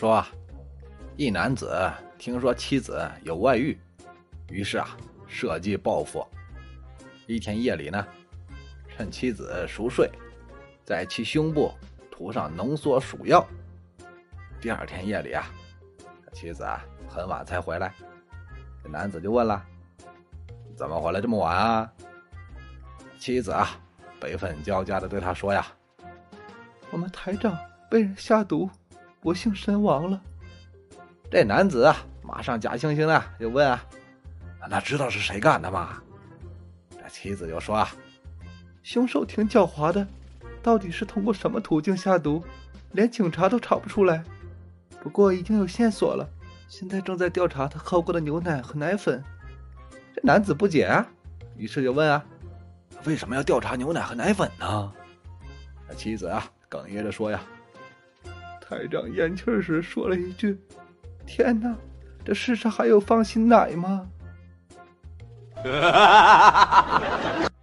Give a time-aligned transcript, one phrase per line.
[0.00, 0.24] 说，
[1.18, 3.78] 一男子听说妻子有外遇，
[4.48, 4.96] 于是啊，
[5.28, 6.26] 设计报复。
[7.26, 8.06] 一天夜里呢，
[8.88, 10.10] 趁妻子熟睡，
[10.86, 11.70] 在其胸部
[12.10, 13.46] 涂上浓缩鼠药。
[14.58, 15.44] 第二天夜里啊，
[16.32, 17.92] 妻子啊很晚才回来，
[18.82, 19.62] 这男子就问了
[20.74, 21.92] ：“怎么回来这么晚啊？”
[23.20, 23.78] 妻子啊，
[24.18, 25.66] 悲愤交加的对他说：“呀，
[26.90, 27.54] 我们台长
[27.90, 28.70] 被人下毒，
[29.20, 30.20] 不幸身亡了。”
[31.30, 33.84] 这男子啊，马上假惺惺的就问啊
[34.68, 36.02] ：“那知道是谁干的吗？”
[36.90, 37.90] 这妻子就说：“啊，
[38.82, 40.06] 凶手挺狡猾的，
[40.62, 42.44] 到底是通过什么途径下毒，
[42.92, 44.24] 连警察都查不出来。”
[45.02, 46.28] 不过已经有线索了，
[46.68, 49.22] 现在正在调查他喝过的牛奶和奶粉。
[50.14, 51.06] 这男子不解啊，
[51.56, 52.22] 于是就问啊
[53.06, 54.92] ：“为什么要调查牛奶和奶粉呢？”
[55.88, 57.40] 他妻子啊哽咽着说：“呀，
[58.70, 60.56] 台长咽气时说了一句
[61.26, 61.74] ：‘天哪，
[62.24, 64.06] 这世上还有放心奶吗？’”